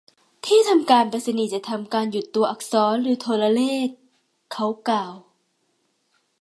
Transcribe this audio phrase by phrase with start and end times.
[0.45, 3.87] ที่ทำการไปรษณีย์จะทำการหยุดตัวอักษรหรือโทรเลข
[4.53, 5.13] เขากล่าว